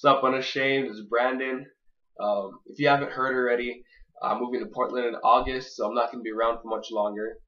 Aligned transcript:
What's 0.00 0.16
up, 0.16 0.22
Unashamed? 0.22 0.86
It's 0.86 1.00
Brandon. 1.00 1.66
Um, 2.20 2.60
if 2.66 2.78
you 2.78 2.86
haven't 2.86 3.10
heard 3.10 3.34
already, 3.34 3.82
I'm 4.22 4.38
moving 4.38 4.60
to 4.60 4.70
Portland 4.72 5.06
in 5.06 5.16
August, 5.16 5.74
so 5.74 5.88
I'm 5.88 5.94
not 5.96 6.12
going 6.12 6.20
to 6.20 6.22
be 6.22 6.30
around 6.30 6.62
for 6.62 6.68
much 6.68 6.92
longer. 6.92 7.38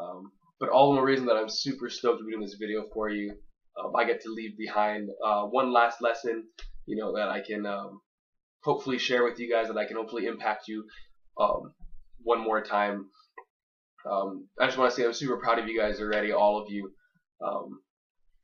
Um, 0.00 0.32
but 0.58 0.70
all 0.70 0.94
the 0.94 1.02
reason 1.02 1.26
that 1.26 1.36
I'm 1.36 1.50
super 1.50 1.90
stoked 1.90 2.20
to 2.20 2.24
be 2.24 2.30
doing 2.32 2.42
this 2.42 2.56
video 2.58 2.84
for 2.94 3.10
you, 3.10 3.34
um, 3.78 3.92
I 3.94 4.06
get 4.06 4.22
to 4.22 4.30
leave 4.30 4.56
behind 4.56 5.10
uh, 5.22 5.42
one 5.42 5.70
last 5.70 6.00
lesson, 6.00 6.44
you 6.86 6.96
know, 6.96 7.14
that 7.14 7.28
I 7.28 7.40
can 7.40 7.66
um, 7.66 8.00
hopefully 8.64 8.98
share 8.98 9.22
with 9.22 9.38
you 9.38 9.52
guys, 9.52 9.68
that 9.68 9.76
I 9.76 9.84
can 9.84 9.98
hopefully 9.98 10.24
impact 10.24 10.66
you 10.66 10.86
um, 11.38 11.74
one 12.22 12.40
more 12.40 12.62
time. 12.62 13.04
Um, 14.10 14.48
I 14.58 14.64
just 14.64 14.78
want 14.78 14.94
to 14.94 14.96
say 14.96 15.06
I'm 15.06 15.12
super 15.12 15.36
proud 15.36 15.58
of 15.58 15.68
you 15.68 15.78
guys 15.78 16.00
already, 16.00 16.32
all 16.32 16.58
of 16.58 16.70
you. 16.70 16.90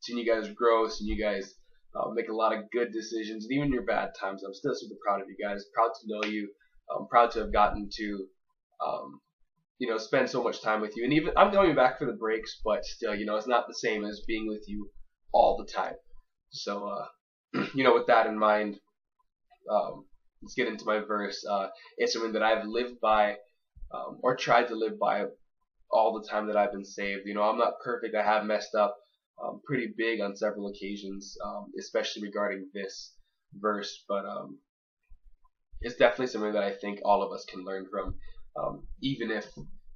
Seeing 0.00 0.18
you 0.18 0.30
guys 0.30 0.50
grow, 0.50 0.86
seeing 0.86 1.16
you 1.16 1.24
guys 1.24 1.54
uh, 1.94 2.10
make 2.12 2.28
a 2.28 2.34
lot 2.34 2.52
of 2.52 2.70
good 2.70 2.92
decisions, 2.92 3.44
and 3.44 3.52
even 3.52 3.72
your 3.72 3.84
bad 3.84 4.10
times. 4.18 4.42
I'm 4.42 4.54
still 4.54 4.74
super 4.74 4.96
proud 5.04 5.20
of 5.20 5.28
you 5.28 5.36
guys. 5.42 5.64
Proud 5.74 5.90
to 6.00 6.06
know 6.06 6.28
you. 6.28 6.48
I'm 6.94 7.06
proud 7.06 7.30
to 7.32 7.40
have 7.40 7.52
gotten 7.52 7.88
to, 7.96 8.26
um, 8.84 9.20
you 9.78 9.88
know, 9.88 9.98
spend 9.98 10.28
so 10.28 10.42
much 10.42 10.60
time 10.60 10.80
with 10.80 10.96
you. 10.96 11.04
And 11.04 11.12
even 11.12 11.32
I'm 11.36 11.52
going 11.52 11.74
back 11.74 11.98
for 11.98 12.06
the 12.06 12.12
breaks, 12.12 12.60
but 12.64 12.84
still, 12.84 13.14
you 13.14 13.24
know, 13.24 13.36
it's 13.36 13.46
not 13.46 13.66
the 13.66 13.74
same 13.74 14.04
as 14.04 14.22
being 14.26 14.48
with 14.48 14.64
you 14.66 14.90
all 15.32 15.56
the 15.56 15.72
time. 15.72 15.94
So, 16.50 16.88
uh, 16.88 17.64
you 17.74 17.84
know, 17.84 17.94
with 17.94 18.06
that 18.08 18.26
in 18.26 18.38
mind, 18.38 18.76
um, 19.70 20.04
let's 20.42 20.54
get 20.54 20.68
into 20.68 20.84
my 20.84 20.98
verse. 20.98 21.44
Uh, 21.48 21.68
it's 21.96 22.12
something 22.12 22.32
that 22.32 22.42
I've 22.42 22.66
lived 22.66 23.00
by, 23.00 23.36
um, 23.92 24.18
or 24.22 24.36
tried 24.36 24.68
to 24.68 24.74
live 24.74 24.98
by, 24.98 25.24
all 25.90 26.20
the 26.20 26.28
time 26.28 26.48
that 26.48 26.56
I've 26.56 26.72
been 26.72 26.84
saved. 26.84 27.22
You 27.24 27.34
know, 27.34 27.42
I'm 27.42 27.58
not 27.58 27.74
perfect. 27.82 28.14
I 28.14 28.22
have 28.22 28.44
messed 28.44 28.74
up 28.74 28.96
um, 29.42 29.60
pretty 29.64 29.92
big 29.96 30.20
on 30.20 30.36
several 30.36 30.68
occasions, 30.68 31.36
um, 31.44 31.72
especially 31.78 32.22
regarding 32.22 32.68
this 32.72 33.14
verse. 33.54 34.04
But 34.08 34.24
um, 34.26 34.58
it's 35.80 35.96
definitely 35.96 36.28
something 36.28 36.52
that 36.52 36.62
I 36.62 36.72
think 36.72 37.00
all 37.04 37.22
of 37.22 37.32
us 37.32 37.44
can 37.44 37.64
learn 37.64 37.86
from. 37.90 38.14
Um, 38.56 38.86
even 39.02 39.30
if 39.30 39.46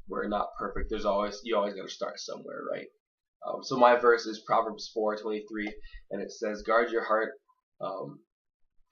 we're 0.08 0.28
not 0.28 0.48
perfect, 0.58 0.90
there's 0.90 1.04
always 1.04 1.40
you 1.44 1.56
always 1.56 1.74
got 1.74 1.82
to 1.82 1.94
start 1.94 2.18
somewhere, 2.18 2.62
right? 2.70 2.86
Um, 3.46 3.62
so 3.62 3.76
my 3.76 3.96
verse 3.96 4.26
is 4.26 4.42
Proverbs 4.46 4.90
4:23, 4.96 5.72
and 6.10 6.20
it 6.20 6.32
says, 6.32 6.62
"Guard 6.62 6.90
your 6.90 7.04
heart 7.04 7.34
um, 7.80 8.20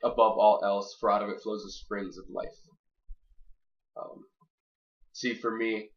above 0.04 0.38
all 0.38 0.60
else, 0.62 0.96
for 1.00 1.10
out 1.10 1.22
of 1.22 1.30
it 1.30 1.40
flows 1.42 1.64
the 1.64 1.70
springs 1.70 2.16
of 2.16 2.24
life." 2.28 2.54
see, 5.16 5.34
for 5.34 5.56
me, 5.56 5.90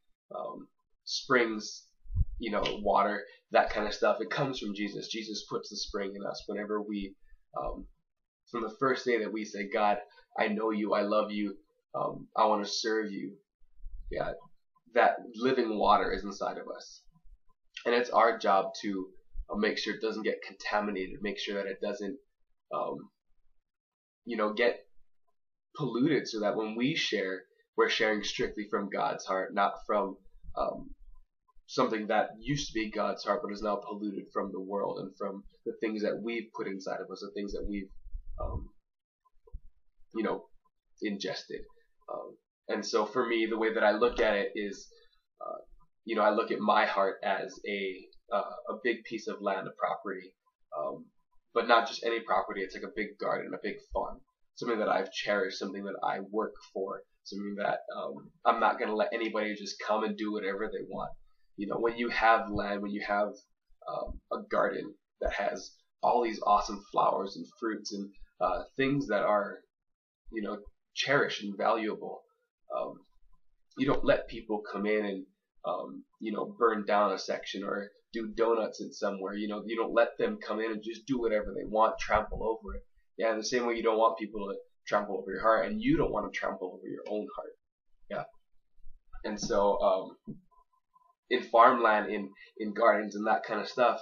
springs 1.03 1.88
you 2.39 2.51
know, 2.51 2.63
water, 2.81 3.23
that 3.51 3.69
kind 3.69 3.87
of 3.87 3.93
stuff. 3.93 4.17
It 4.21 4.29
comes 4.29 4.59
from 4.59 4.73
Jesus. 4.73 5.09
Jesus 5.09 5.45
puts 5.49 5.69
the 5.69 5.77
spring 5.77 6.13
in 6.15 6.25
us 6.25 6.43
whenever 6.47 6.81
we, 6.81 7.13
um, 7.59 7.85
from 8.51 8.63
the 8.63 8.75
first 8.79 9.05
day 9.05 9.19
that 9.19 9.31
we 9.31 9.45
say, 9.45 9.69
God, 9.71 9.97
I 10.37 10.47
know 10.47 10.71
you, 10.71 10.93
I 10.93 11.01
love 11.01 11.31
you, 11.31 11.55
um, 11.93 12.27
I 12.35 12.45
want 12.45 12.63
to 12.65 12.71
serve 12.71 13.11
you. 13.11 13.33
Yeah, 14.09 14.31
that 14.95 15.17
living 15.35 15.77
water 15.77 16.11
is 16.11 16.23
inside 16.23 16.57
of 16.57 16.67
us. 16.75 17.01
And 17.85 17.93
it's 17.93 18.09
our 18.09 18.37
job 18.37 18.71
to 18.81 19.07
uh, 19.51 19.57
make 19.57 19.77
sure 19.77 19.93
it 19.93 20.01
doesn't 20.01 20.23
get 20.23 20.41
contaminated, 20.45 21.19
make 21.21 21.39
sure 21.39 21.55
that 21.55 21.69
it 21.69 21.79
doesn't, 21.81 22.17
um, 22.73 23.09
you 24.25 24.37
know, 24.37 24.53
get 24.53 24.79
polluted 25.75 26.27
so 26.27 26.39
that 26.39 26.55
when 26.55 26.75
we 26.75 26.95
share, 26.95 27.43
we're 27.77 27.89
sharing 27.89 28.23
strictly 28.23 28.67
from 28.69 28.89
God's 28.89 29.25
heart, 29.25 29.53
not 29.53 29.73
from 29.85 30.17
um, 30.57 30.89
something 31.79 32.07
that 32.07 32.31
used 32.41 32.67
to 32.67 32.73
be 32.73 32.91
God's 32.91 33.23
heart 33.23 33.39
but 33.41 33.53
is 33.53 33.61
now 33.61 33.77
polluted 33.77 34.25
from 34.33 34.51
the 34.51 34.59
world 34.59 34.99
and 34.99 35.11
from 35.17 35.43
the 35.65 35.71
things 35.79 36.01
that 36.01 36.19
we've 36.21 36.49
put 36.53 36.67
inside 36.67 36.99
of 36.99 37.09
us, 37.09 37.21
the 37.21 37.31
things 37.33 37.53
that 37.53 37.65
we've, 37.65 37.87
um, 38.41 38.67
you 40.13 40.23
know, 40.23 40.43
ingested. 41.01 41.61
Um, 42.11 42.35
and 42.67 42.85
so 42.85 43.05
for 43.05 43.25
me, 43.25 43.47
the 43.49 43.57
way 43.57 43.73
that 43.73 43.83
I 43.83 43.91
look 43.91 44.19
at 44.19 44.33
it 44.33 44.51
is, 44.55 44.89
uh, 45.39 45.59
you 46.03 46.17
know, 46.17 46.21
I 46.21 46.31
look 46.31 46.51
at 46.51 46.59
my 46.59 46.85
heart 46.85 47.15
as 47.23 47.57
a 47.65 47.79
uh, 48.35 48.73
a 48.73 48.75
big 48.83 48.97
piece 49.05 49.27
of 49.27 49.41
land, 49.41 49.65
a 49.65 49.71
property, 49.79 50.33
um, 50.77 51.05
but 51.53 51.69
not 51.69 51.87
just 51.87 52.03
any 52.03 52.19
property. 52.19 52.61
It's 52.61 52.75
like 52.75 52.83
a 52.83 52.93
big 52.93 53.17
garden, 53.21 53.53
a 53.53 53.57
big 53.63 53.77
farm, 53.93 54.19
something 54.55 54.79
that 54.79 54.89
I've 54.89 55.11
cherished, 55.13 55.59
something 55.59 55.83
that 55.85 55.99
I 56.03 56.19
work 56.29 56.55
for, 56.73 57.03
something 57.23 57.55
that 57.57 57.79
um, 57.97 58.29
I'm 58.45 58.59
not 58.59 58.79
going 58.79 58.89
to 58.89 58.95
let 58.95 59.13
anybody 59.13 59.55
just 59.55 59.81
come 59.87 60.03
and 60.03 60.17
do 60.17 60.33
whatever 60.33 60.69
they 60.71 60.83
want 60.89 61.11
you 61.59 61.67
know, 61.67 61.75
when 61.77 61.97
you 61.97 62.07
have 62.07 62.49
land, 62.49 62.81
when 62.81 62.91
you 62.91 63.03
have 63.05 63.27
um, 63.85 64.21
a 64.31 64.37
garden 64.49 64.93
that 65.19 65.33
has 65.33 65.71
all 66.01 66.23
these 66.23 66.39
awesome 66.47 66.81
flowers 66.89 67.35
and 67.35 67.45
fruits 67.59 67.93
and 67.93 68.09
uh, 68.39 68.63
things 68.77 69.07
that 69.07 69.23
are, 69.23 69.57
you 70.31 70.41
know, 70.41 70.57
cherished 70.95 71.43
and 71.43 71.57
valuable, 71.57 72.21
um, 72.73 72.93
you 73.77 73.85
don't 73.85 74.05
let 74.05 74.29
people 74.29 74.61
come 74.71 74.85
in 74.85 75.05
and, 75.05 75.25
um, 75.65 76.01
you 76.21 76.31
know, 76.31 76.55
burn 76.57 76.85
down 76.85 77.11
a 77.11 77.19
section 77.19 77.61
or 77.61 77.89
do 78.13 78.31
donuts 78.37 78.79
in 78.79 78.93
somewhere. 78.93 79.33
You 79.33 79.49
know, 79.49 79.61
you 79.65 79.75
don't 79.75 79.93
let 79.93 80.17
them 80.17 80.37
come 80.37 80.61
in 80.61 80.71
and 80.71 80.81
just 80.81 81.05
do 81.07 81.19
whatever 81.19 81.53
they 81.53 81.67
want, 81.67 81.99
trample 81.99 82.41
over 82.41 82.75
it. 82.75 82.83
Yeah, 83.17 83.31
in 83.31 83.37
the 83.37 83.43
same 83.43 83.67
way 83.67 83.75
you 83.75 83.83
don't 83.83 83.97
want 83.97 84.17
people 84.17 84.47
to 84.47 84.55
trample 84.87 85.17
over 85.17 85.29
your 85.29 85.41
heart, 85.41 85.65
and 85.65 85.81
you 85.81 85.97
don't 85.97 86.13
want 86.13 86.31
to 86.31 86.39
trample 86.39 86.71
over 86.73 86.87
your 86.87 87.03
own 87.09 87.27
heart. 87.35 87.51
Yeah. 88.09 88.23
And 89.25 89.37
so, 89.37 89.77
um, 89.81 90.35
in 91.29 91.43
farmland, 91.43 92.11
in 92.11 92.29
in 92.57 92.73
gardens, 92.73 93.15
and 93.15 93.27
that 93.27 93.43
kind 93.43 93.61
of 93.61 93.67
stuff, 93.67 94.01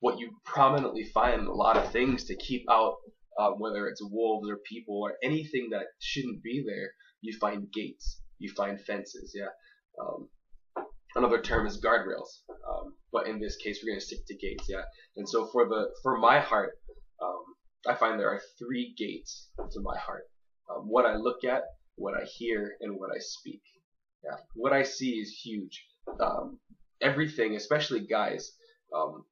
what 0.00 0.18
you 0.18 0.30
prominently 0.44 1.04
find 1.04 1.46
a 1.46 1.52
lot 1.52 1.76
of 1.76 1.90
things 1.92 2.24
to 2.24 2.36
keep 2.36 2.64
out, 2.70 2.96
uh, 3.38 3.50
whether 3.50 3.86
it's 3.86 4.02
wolves 4.02 4.48
or 4.48 4.58
people 4.68 5.00
or 5.02 5.14
anything 5.22 5.68
that 5.70 5.86
shouldn't 5.98 6.42
be 6.42 6.64
there. 6.66 6.90
You 7.20 7.36
find 7.38 7.70
gates, 7.72 8.22
you 8.38 8.50
find 8.56 8.80
fences. 8.80 9.34
Yeah. 9.34 9.50
Um, 10.00 10.28
another 11.16 11.42
term 11.42 11.66
is 11.66 11.84
guardrails, 11.84 12.30
um, 12.48 12.94
but 13.12 13.26
in 13.26 13.40
this 13.40 13.56
case, 13.56 13.80
we're 13.82 13.92
going 13.92 14.00
to 14.00 14.06
stick 14.06 14.26
to 14.28 14.36
gates. 14.36 14.66
Yeah. 14.68 14.82
And 15.16 15.28
so 15.28 15.48
for 15.48 15.68
the 15.68 15.88
for 16.02 16.18
my 16.18 16.40
heart, 16.40 16.78
um, 17.22 17.44
I 17.86 17.94
find 17.94 18.18
there 18.18 18.30
are 18.30 18.40
three 18.58 18.94
gates 18.96 19.48
to 19.58 19.80
my 19.82 19.98
heart. 19.98 20.24
Um, 20.70 20.84
what 20.88 21.04
I 21.04 21.16
look 21.16 21.44
at, 21.44 21.62
what 21.96 22.14
I 22.14 22.24
hear, 22.24 22.76
and 22.80 22.94
what 22.98 23.10
I 23.14 23.18
speak. 23.18 23.62
Yeah. 24.24 24.36
What 24.54 24.72
I 24.72 24.82
see 24.82 25.12
is 25.12 25.40
huge 25.42 25.82
um, 26.20 26.58
everything, 27.00 27.56
especially 27.56 28.06
guys, 28.06 28.52
um, 28.94 29.24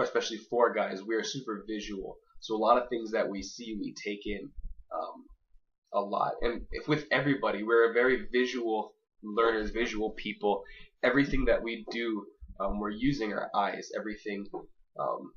especially 0.00 0.38
for 0.38 0.72
guys, 0.72 1.02
we 1.02 1.14
are 1.14 1.24
super 1.24 1.64
visual. 1.66 2.16
So 2.40 2.54
a 2.54 2.58
lot 2.58 2.80
of 2.80 2.88
things 2.88 3.10
that 3.12 3.28
we 3.28 3.42
see, 3.42 3.76
we 3.78 3.94
take 3.94 4.26
in 4.26 4.50
um, 4.94 5.24
a 5.92 6.00
lot. 6.00 6.32
And 6.42 6.62
if 6.72 6.88
with 6.88 7.04
everybody, 7.10 7.62
we're 7.62 7.90
a 7.90 7.92
very 7.92 8.26
visual 8.32 8.94
learners, 9.22 9.70
visual 9.70 10.10
people. 10.10 10.62
Everything 11.02 11.44
that 11.46 11.62
we 11.62 11.84
do, 11.90 12.24
um, 12.60 12.78
we're 12.78 12.90
using 12.90 13.32
our 13.32 13.50
eyes. 13.54 13.90
Everything, 13.98 14.46
um, 14.98 15.32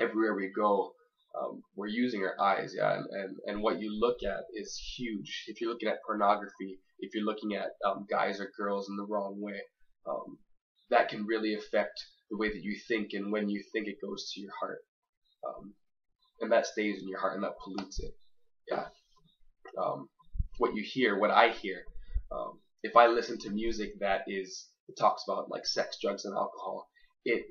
everywhere 0.00 0.34
we 0.34 0.50
go, 0.54 0.92
um, 1.40 1.62
we're 1.76 1.86
using 1.86 2.22
our 2.22 2.40
eyes, 2.40 2.74
yeah, 2.76 2.94
and, 2.94 3.06
and, 3.10 3.36
and 3.46 3.62
what 3.62 3.80
you 3.80 3.90
look 3.98 4.18
at 4.24 4.44
is 4.54 4.80
huge. 4.96 5.44
If 5.46 5.60
you're 5.60 5.70
looking 5.70 5.88
at 5.88 6.02
pornography, 6.04 6.78
if 6.98 7.14
you're 7.14 7.24
looking 7.24 7.54
at 7.54 7.70
um, 7.86 8.06
guys 8.10 8.40
or 8.40 8.50
girls 8.56 8.88
in 8.88 8.96
the 8.96 9.06
wrong 9.08 9.40
way, 9.40 9.60
um, 10.08 10.38
that 10.90 11.08
can 11.08 11.26
really 11.26 11.54
affect 11.54 12.02
the 12.30 12.36
way 12.36 12.48
that 12.48 12.62
you 12.62 12.76
think, 12.88 13.10
and 13.12 13.32
when 13.32 13.48
you 13.48 13.62
think, 13.72 13.86
it 13.86 13.96
goes 14.02 14.30
to 14.32 14.40
your 14.40 14.52
heart, 14.60 14.78
um, 15.46 15.74
and 16.40 16.52
that 16.52 16.66
stays 16.66 17.00
in 17.00 17.08
your 17.08 17.20
heart, 17.20 17.34
and 17.34 17.44
that 17.44 17.58
pollutes 17.62 18.00
it. 18.00 18.14
Yeah. 18.70 18.86
Um, 19.80 20.08
what 20.58 20.74
you 20.74 20.82
hear, 20.84 21.18
what 21.18 21.30
I 21.30 21.50
hear, 21.50 21.84
um, 22.32 22.58
if 22.82 22.96
I 22.96 23.06
listen 23.06 23.38
to 23.40 23.50
music 23.50 23.90
that 24.00 24.22
is 24.26 24.68
it 24.88 24.96
talks 24.98 25.22
about 25.28 25.50
like 25.50 25.66
sex, 25.66 25.98
drugs, 26.00 26.24
and 26.24 26.34
alcohol, 26.34 26.88
it 27.24 27.44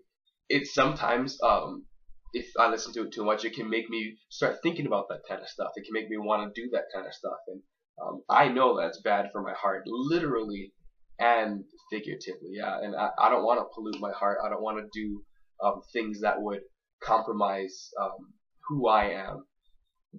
it 0.49 0.67
sometimes 0.67 1.37
um, 1.41 1.85
if 2.33 2.47
I 2.59 2.69
listen 2.69 2.93
to 2.93 3.03
it 3.03 3.13
too 3.13 3.25
much, 3.25 3.45
it 3.45 3.53
can 3.53 3.69
make 3.69 3.89
me 3.89 4.15
start 4.29 4.57
thinking 4.61 4.85
about 4.85 5.07
that 5.09 5.21
kind 5.27 5.41
of 5.41 5.47
stuff. 5.47 5.71
It 5.75 5.85
can 5.85 5.93
make 5.93 6.09
me 6.09 6.17
want 6.17 6.43
to 6.53 6.61
do 6.61 6.69
that 6.71 6.85
kind 6.93 7.07
of 7.07 7.13
stuff, 7.13 7.37
and 7.47 7.61
um, 8.01 8.21
I 8.29 8.47
know 8.47 8.77
that's 8.77 9.01
bad 9.01 9.29
for 9.31 9.41
my 9.41 9.53
heart, 9.53 9.83
literally 9.85 10.71
and 11.19 11.63
figuratively. 11.89 12.51
Yeah, 12.51 12.77
and 12.81 12.95
I, 12.95 13.09
I 13.17 13.29
don't 13.29 13.43
want 13.43 13.59
to 13.59 13.65
pollute 13.73 13.99
my 13.99 14.11
heart. 14.11 14.37
I 14.43 14.49
don't 14.49 14.61
want 14.61 14.77
to 14.77 14.89
do 14.93 15.21
um, 15.63 15.81
things 15.93 16.21
that 16.21 16.35
would 16.41 16.59
compromise 17.01 17.89
um, 17.99 18.33
who 18.67 18.87
I 18.87 19.05
am. 19.05 19.43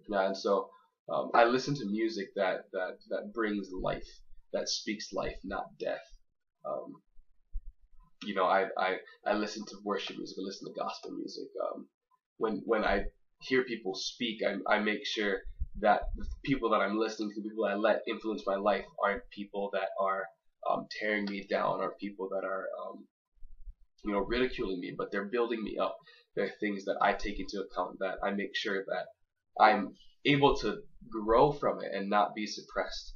Yeah, 0.09 0.27
and 0.27 0.37
so 0.37 0.69
um, 1.13 1.31
I 1.35 1.45
listen 1.45 1.75
to 1.77 1.87
music 1.87 2.29
that 2.37 2.63
that 2.73 2.97
that 3.11 3.33
brings 3.33 3.69
life, 3.73 4.09
that 4.53 4.69
speaks 4.69 5.13
life, 5.13 5.37
not 5.45 5.65
death. 5.79 6.05
Um, 6.65 6.95
you 8.25 8.35
know, 8.35 8.47
I, 8.47 8.67
I 8.77 8.97
I 9.27 9.35
listen 9.35 9.65
to 9.67 9.77
worship 9.85 10.17
music. 10.17 10.37
I 10.41 10.45
listen 10.45 10.67
to 10.67 10.79
gospel 10.79 11.13
music. 11.13 11.49
Um, 11.63 11.87
when 12.39 12.63
when 12.65 12.85
I 12.85 13.05
hear 13.41 13.65
people 13.65 13.95
speak, 13.95 14.41
I, 14.43 14.57
I 14.75 14.79
make 14.81 15.07
sure 15.07 15.39
that 15.81 16.03
the 16.17 16.25
people 16.45 16.71
that 16.71 16.81
I'm 16.81 16.99
listening 16.99 17.31
to, 17.35 17.43
the 17.43 17.51
people 17.51 17.65
I 17.67 17.75
let 17.75 18.03
influence 18.09 18.43
my 18.47 18.57
life, 18.57 18.85
aren't 19.05 19.23
people 19.31 19.71
that 19.73 19.89
are 20.01 20.25
um, 20.69 20.87
tearing 20.99 21.27
me 21.27 21.47
down, 21.49 21.81
or 21.81 21.95
people 22.01 22.29
that 22.31 22.45
are 22.45 22.67
um, 22.83 23.05
you 24.05 24.13
know 24.13 24.21
ridiculing 24.21 24.81
me, 24.81 24.95
but 24.97 25.09
they're 25.13 25.27
building 25.27 25.63
me 25.63 25.77
up. 25.79 25.97
They're 26.35 26.53
things 26.61 26.85
that 26.85 26.99
I 27.03 27.13
take 27.13 27.39
into 27.41 27.65
account 27.65 27.99
that 28.01 28.17
I 28.25 28.31
make 28.31 28.55
sure 28.55 28.85
that 28.87 29.07
I'm 29.63 29.95
able 30.25 30.57
to 30.59 30.79
grow 31.11 31.53
from 31.53 31.83
it 31.83 31.93
and 31.95 32.09
not 32.09 32.35
be 32.35 32.47
suppressed. 32.47 33.15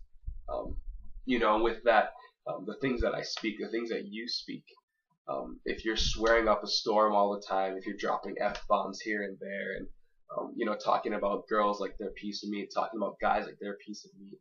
Um, 0.53 0.77
you 1.25 1.39
know, 1.39 1.63
with 1.63 1.79
that, 1.85 2.11
um, 2.47 2.65
the 2.67 2.77
things 2.81 3.01
that 3.03 3.15
I 3.15 3.23
speak, 3.23 3.57
the 3.61 3.71
things 3.71 3.91
that 3.91 4.05
you 4.07 4.29
speak. 4.29 4.65
Um, 5.29 5.61
if 5.65 5.85
you're 5.85 5.97
swearing 5.97 6.49
up 6.49 6.65
a 6.65 6.67
storm 6.67 7.15
all 7.15 7.33
the 7.35 7.47
time, 7.47 7.77
if 7.77 7.87
you're 7.87 7.97
dropping 7.97 8.37
f 8.41 8.61
bombs 8.69 9.01
here 9.01 9.23
and 9.23 9.39
there, 9.41 9.77
and 9.77 9.87
um, 10.37 10.53
you 10.57 10.67
know, 10.67 10.75
talking 10.75 11.15
about 11.15 11.47
girls 11.49 11.81
like 11.81 11.97
they're 11.99 12.09
a 12.09 12.13
piece 12.13 12.43
of 12.43 12.51
meat, 12.51 12.71
talking 12.75 12.99
about 13.01 13.21
guys 13.21 13.47
like 13.47 13.57
they're 13.61 13.75
a 13.75 13.87
piece 13.87 14.05
of 14.05 14.11
meat, 14.19 14.39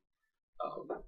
um, 0.64 1.02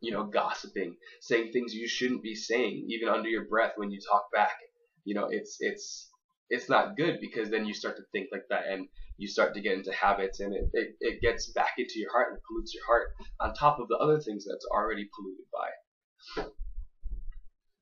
you 0.00 0.12
know, 0.12 0.24
gossiping, 0.24 0.96
saying 1.20 1.52
things 1.52 1.74
you 1.74 1.86
shouldn't 1.86 2.22
be 2.22 2.34
saying, 2.34 2.86
even 2.88 3.08
under 3.08 3.28
your 3.28 3.46
breath 3.46 3.72
when 3.76 3.90
you 3.90 4.00
talk 4.00 4.24
back. 4.32 4.56
You 5.04 5.14
know, 5.14 5.28
it's 5.30 5.56
it's 5.60 6.10
it's 6.50 6.68
not 6.68 6.96
good 6.96 7.18
because 7.20 7.50
then 7.50 7.66
you 7.66 7.74
start 7.74 7.96
to 7.96 8.02
think 8.12 8.28
like 8.32 8.44
that 8.50 8.66
and 8.68 8.88
you 9.18 9.28
start 9.28 9.54
to 9.54 9.60
get 9.60 9.76
into 9.76 9.92
habits 9.92 10.40
and 10.40 10.54
it, 10.54 10.70
it, 10.72 10.96
it 11.00 11.20
gets 11.20 11.52
back 11.52 11.72
into 11.78 11.98
your 11.98 12.10
heart 12.10 12.32
and 12.32 12.40
pollutes 12.48 12.72
your 12.72 12.86
heart 12.86 13.08
on 13.40 13.54
top 13.54 13.80
of 13.80 13.88
the 13.88 13.96
other 13.96 14.20
things 14.20 14.46
that's 14.48 14.66
already 14.72 15.08
polluted 15.14 15.46
by. 15.52 16.46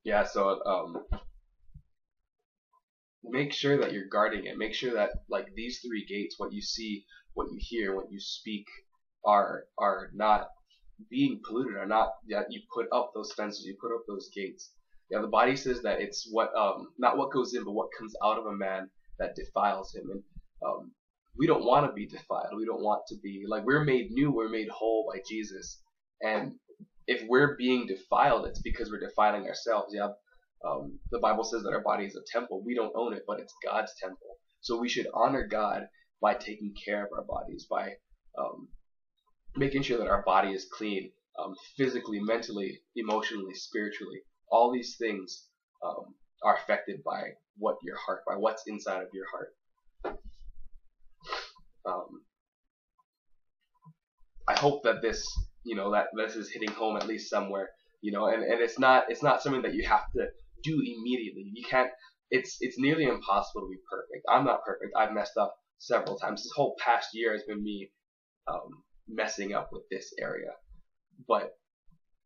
Yeah, 0.07 0.23
so 0.25 0.63
um, 0.65 0.99
make 3.25 3.53
sure 3.53 3.77
that 3.81 3.93
you're 3.93 4.09
guarding 4.09 4.47
it. 4.47 4.57
Make 4.57 4.73
sure 4.73 4.95
that 4.95 5.11
like 5.29 5.49
these 5.57 5.81
three 5.85 6.07
gates, 6.09 6.37
what 6.39 6.53
you 6.53 6.63
see, 6.63 7.05
what 7.35 7.49
you 7.51 7.59
hear, 7.61 7.97
what 7.97 8.13
you 8.13 8.21
speak, 8.21 8.65
are 9.25 9.65
are 9.79 10.11
not 10.15 10.47
being 11.11 11.41
polluted, 11.45 11.77
are 11.77 11.87
not 11.87 12.11
that 12.29 12.47
you 12.51 12.61
put 12.73 12.87
up 12.93 13.11
those 13.15 13.33
fences, 13.33 13.65
you 13.67 13.77
put 13.81 13.93
up 13.93 14.03
those 14.07 14.31
gates. 14.33 14.71
Yeah, 15.11 15.23
the 15.23 15.27
Bible 15.27 15.57
says 15.57 15.83
that 15.83 16.01
it's 16.01 16.29
what 16.31 16.55
um 16.57 16.87
not 16.99 17.17
what 17.19 17.33
goes 17.33 17.53
in, 17.55 17.65
but 17.65 17.73
what 17.73 17.89
comes 17.99 18.15
out 18.25 18.39
of 18.39 18.47
a 18.47 18.55
man 18.55 18.89
that 19.19 19.35
defiles 19.35 19.93
him. 19.93 20.05
And 20.13 20.23
um, 20.65 20.93
we 21.37 21.49
don't 21.49 21.65
want 21.67 21.85
to 21.85 21.93
be 21.93 22.07
defiled. 22.07 22.55
We 22.57 22.65
don't 22.65 22.85
want 22.85 23.03
to 23.09 23.17
be 23.25 23.43
like 23.49 23.65
we're 23.65 23.85
made 23.85 24.13
new, 24.13 24.31
we're 24.31 24.51
made 24.51 24.69
whole 24.71 25.11
by 25.13 25.19
Jesus. 25.29 25.81
And 26.23 26.53
if 27.07 27.23
we're 27.29 27.57
being 27.57 27.87
defiled, 27.87 28.47
it's 28.47 28.61
because 28.61 28.91
we're 28.91 29.07
defiling 29.07 29.47
ourselves. 29.47 29.95
Yeah, 29.95 30.09
um, 30.67 30.99
the 31.11 31.19
Bible 31.21 31.45
says 31.45 31.63
that 31.63 31.73
our 31.73 31.83
body 31.83 32.05
is 32.07 32.17
a 32.17 32.23
temple. 32.33 32.63
We 32.65 32.75
don't 32.75 32.93
own 32.97 33.13
it, 33.15 33.23
but 33.27 33.41
it's 33.41 33.55
God's 33.65 33.93
temple. 34.01 34.39
So 34.61 34.79
we 34.79 34.89
should 34.89 35.07
honor 35.15 35.47
God 35.47 35.87
by 36.21 36.35
taking 36.35 36.75
care 36.85 37.05
of 37.05 37.13
our 37.17 37.25
bodies, 37.25 37.67
by 37.71 37.93
um, 38.39 38.69
making 39.55 39.83
sure 39.83 39.99
that 39.99 40.09
our 40.09 40.23
body 40.23 40.53
is 40.53 40.67
clean, 40.73 41.11
um, 41.39 41.55
physically, 41.77 42.21
mentally, 42.21 42.81
emotionally, 42.97 43.55
spiritually. 43.55 44.21
All 44.51 44.73
these 44.73 44.97
things 44.99 45.47
um, 45.85 46.15
are 46.43 46.57
affected 46.57 47.03
by 47.05 47.23
what 47.59 47.77
your 47.83 47.97
heart, 47.97 48.23
by 48.27 48.35
what's 48.35 48.63
inside 48.67 49.03
of 49.03 49.09
your 49.13 49.27
heart. 49.31 50.19
Um, 51.87 52.23
I 54.49 54.55
hope 54.55 54.83
that 54.85 55.03
this, 55.03 55.25
you 55.67 55.75
know, 55.75 55.93
that 55.93 56.07
this 56.17 56.37
is 56.37 56.51
hitting 56.51 56.71
home 56.71 56.97
at 56.97 57.07
least 57.07 57.29
somewhere, 57.29 57.71
you 58.01 58.13
know, 58.13 58.27
and, 58.27 58.43
and 58.43 58.61
it's 58.61 58.79
not 58.79 59.05
it's 59.09 59.23
not 59.23 59.43
something 59.43 59.63
that 59.63 59.75
you 59.75 59.87
have 59.87 60.05
to 60.17 60.27
do 60.63 60.75
immediately. 60.75 61.51
You 61.53 61.65
can't. 61.65 61.91
It's 62.31 62.57
it's 62.61 62.79
nearly 62.79 63.05
impossible 63.05 63.63
to 63.63 63.69
be 63.69 63.81
perfect. 63.91 64.25
I'm 64.29 64.45
not 64.45 64.65
perfect. 64.65 64.93
I've 64.97 65.13
messed 65.13 65.37
up 65.37 65.55
several 65.79 66.17
times. 66.17 66.43
This 66.43 66.53
whole 66.55 66.75
past 66.79 67.09
year 67.15 67.33
has 67.33 67.43
been 67.45 67.63
me 67.63 67.91
um, 68.49 68.83
messing 69.09 69.55
up 69.55 69.71
with 69.73 69.83
this 69.91 70.13
area, 70.21 70.51
but 71.29 71.53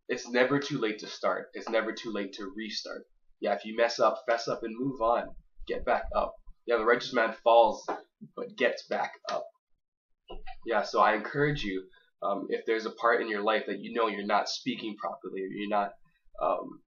it's 0.09 0.29
never 0.29 0.59
too 0.59 0.79
late 0.79 0.99
to 1.01 1.07
start. 1.07 1.49
It's 1.55 1.69
never 1.69 1.93
too 1.93 2.13
late 2.13 2.35
to 2.35 2.53
restart. 2.57 3.07
Yeah, 3.41 3.55
if 3.55 3.65
you 3.65 3.77
mess 3.77 4.01
up, 4.01 4.23
fess 4.29 4.49
up 4.49 4.63
and 4.63 4.75
move 4.79 5.01
on. 5.01 5.29
Get 5.67 5.85
back 5.85 6.05
up. 6.15 6.35
Yeah, 6.67 6.77
the 6.77 6.85
righteous 6.85 7.13
man 7.13 7.35
falls 7.43 7.87
but 8.37 8.57
gets 8.57 8.87
back 8.89 9.13
up. 9.31 9.45
Yeah, 10.67 10.83
so 10.83 11.01
I 11.01 11.15
encourage 11.15 11.65
you, 11.65 11.85
um, 12.23 12.47
if 12.51 12.65
there's 12.67 12.87
a 12.87 12.91
part 12.91 13.21
in 13.21 13.29
your 13.29 13.43
life 13.43 13.65
that 13.67 13.81
you 13.81 13.95
know 13.95 14.09
you're 14.09 14.27
not 14.27 14.49
speaking 14.49 14.97
properly 14.97 15.43
or 15.43 15.47
you're 15.47 15.69
not 15.69 15.91
um, 16.43 16.81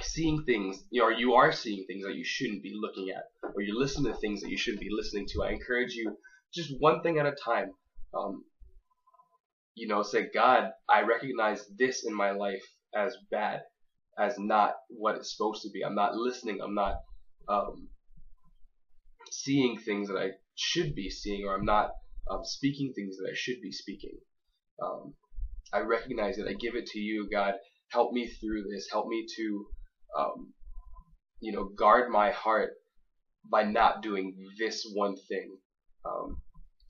seeing 0.00 0.42
things, 0.44 0.82
or 1.00 1.12
you 1.12 1.34
are 1.34 1.52
seeing 1.52 1.84
things 1.86 2.04
that 2.04 2.14
you 2.14 2.24
shouldn't 2.24 2.62
be 2.62 2.72
looking 2.74 3.10
at, 3.10 3.24
or 3.54 3.62
you're 3.62 3.78
listening 3.78 4.12
to 4.12 4.18
things 4.18 4.40
that 4.42 4.50
you 4.50 4.58
shouldn't 4.58 4.82
be 4.82 4.90
listening 4.90 5.26
to, 5.28 5.42
I 5.42 5.50
encourage 5.50 5.94
you, 5.94 6.16
just 6.54 6.70
one 6.78 7.02
thing 7.02 7.18
at 7.18 7.26
a 7.26 7.34
time. 7.44 7.72
Um, 8.14 8.44
you 9.74 9.88
know, 9.88 10.02
say, 10.02 10.26
God, 10.32 10.70
I 10.88 11.02
recognize 11.02 11.64
this 11.78 12.04
in 12.06 12.14
my 12.14 12.30
life 12.32 12.62
as 12.94 13.16
bad, 13.30 13.60
as 14.18 14.34
not 14.38 14.72
what 14.88 15.16
it's 15.16 15.34
supposed 15.36 15.62
to 15.62 15.70
be. 15.70 15.82
I'm 15.84 15.94
not 15.94 16.14
listening. 16.14 16.60
I'm 16.62 16.74
not 16.74 16.94
um, 17.48 17.88
seeing 19.30 19.78
things 19.78 20.08
that 20.08 20.16
I 20.16 20.30
should 20.54 20.94
be 20.94 21.10
seeing, 21.10 21.46
or 21.46 21.54
I'm 21.54 21.64
not 21.64 21.90
um, 22.30 22.40
speaking 22.44 22.92
things 22.94 23.16
that 23.18 23.28
I 23.30 23.34
should 23.34 23.60
be 23.62 23.72
speaking. 23.72 24.16
Um, 24.82 25.14
I 25.72 25.80
recognize 25.80 26.38
it. 26.38 26.46
I 26.48 26.54
give 26.54 26.74
it 26.74 26.86
to 26.86 26.98
you, 26.98 27.28
God. 27.30 27.54
Help 27.90 28.12
me 28.12 28.28
through 28.28 28.64
this. 28.64 28.88
Help 28.90 29.06
me 29.08 29.26
to, 29.36 29.66
um, 30.18 30.52
you 31.40 31.52
know, 31.52 31.64
guard 31.64 32.10
my 32.10 32.30
heart 32.30 32.70
by 33.50 33.62
not 33.64 34.02
doing 34.02 34.34
this 34.58 34.86
one 34.94 35.16
thing. 35.28 35.56
Um, 36.04 36.40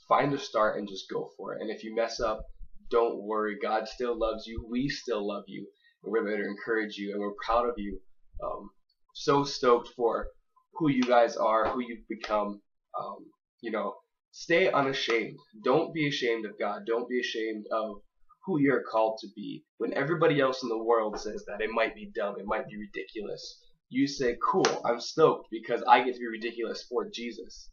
find 0.09 0.33
a 0.33 0.39
start 0.39 0.79
and 0.79 0.89
just 0.89 1.11
go 1.11 1.31
for 1.37 1.55
it. 1.55 1.63
And 1.63 1.71
if 1.71 1.85
you 1.85 1.95
mess 1.95 2.21
up, 2.21 2.43
don't 2.91 3.23
worry. 3.23 3.57
God 3.61 3.89
still 3.89 4.19
loves 4.19 4.47
you. 4.47 4.67
We 4.71 4.89
still 4.89 5.27
love 5.27 5.45
you. 5.49 5.67
And 6.03 6.13
we're 6.13 6.25
there 6.25 6.43
to 6.43 6.49
encourage 6.49 6.97
you. 6.97 7.13
And 7.13 7.21
we're 7.21 7.35
proud 7.45 7.69
of 7.69 7.75
you. 7.77 7.99
Um, 8.43 8.71
so 9.15 9.45
stoked 9.45 9.89
for 9.97 10.29
who 10.75 10.91
you 10.91 11.03
guys 11.03 11.37
are, 11.37 11.69
who 11.69 11.81
you've 11.81 12.07
become. 12.09 12.61
Um, 12.99 13.27
you 13.61 13.71
know, 13.71 13.95
stay 14.33 14.71
unashamed. 14.71 15.39
Don't 15.65 15.95
be 15.95 16.09
ashamed 16.09 16.47
of 16.47 16.59
God. 16.59 16.83
Don't 16.87 17.09
be 17.09 17.21
ashamed 17.21 17.67
of 17.71 18.03
who 18.45 18.61
you're 18.61 18.83
called 18.83 19.19
to 19.21 19.29
be. 19.35 19.65
When 19.79 19.93
everybody 19.95 20.41
else 20.41 20.63
in 20.63 20.69
the 20.69 20.83
world 20.83 21.19
says 21.19 21.45
that 21.47 21.61
it 21.61 21.71
might 21.71 21.95
be 21.95 22.11
dumb, 22.15 22.37
it 22.39 22.47
might 22.47 22.69
be 22.69 22.77
ridiculous, 22.77 23.61
you 23.89 24.07
say, 24.07 24.37
cool, 24.43 24.67
I'm 24.85 25.01
stoked 25.01 25.49
because 25.51 25.83
I 25.89 26.03
get 26.03 26.15
to 26.15 26.21
be 26.21 26.27
ridiculous 26.27 26.85
for 26.89 27.09
Jesus. 27.09 27.71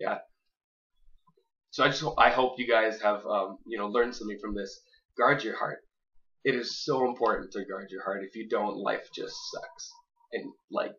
Yeah. 0.00 0.18
So 1.70 1.84
I 1.84 1.88
just 1.88 2.04
I 2.16 2.30
hope 2.30 2.58
you 2.58 2.66
guys 2.66 3.00
have 3.02 3.24
um, 3.26 3.58
you 3.66 3.78
know 3.78 3.88
learned 3.88 4.14
something 4.14 4.38
from 4.40 4.54
this. 4.54 4.80
Guard 5.16 5.44
your 5.44 5.56
heart. 5.56 5.80
It 6.44 6.54
is 6.54 6.84
so 6.84 7.06
important 7.06 7.52
to 7.52 7.64
guard 7.64 7.88
your 7.90 8.02
heart. 8.02 8.24
If 8.24 8.34
you 8.34 8.48
don't, 8.48 8.76
life 8.76 9.08
just 9.14 9.34
sucks, 9.52 9.92
and 10.32 10.52
like 10.70 10.92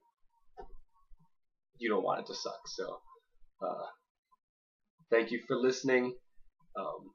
you 1.80 1.90
don't 1.90 2.04
want 2.04 2.22
it 2.22 2.28
to 2.28 2.36
suck. 2.36 2.60
So, 2.68 3.00
uh, 3.62 3.86
thank 5.12 5.32
you 5.32 5.42
for 5.48 5.56
listening. 5.56 6.14
Um, 6.78 7.12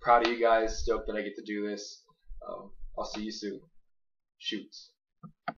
proud 0.00 0.26
of 0.26 0.32
you 0.32 0.40
guys. 0.40 0.78
Stoked 0.78 1.06
that 1.06 1.16
I 1.16 1.22
get 1.22 1.36
to 1.36 1.44
do 1.44 1.68
this. 1.68 2.02
Um, 2.46 2.70
I'll 2.98 3.04
see 3.04 3.22
you 3.22 3.32
soon. 3.32 3.60
Shoots. 4.38 4.90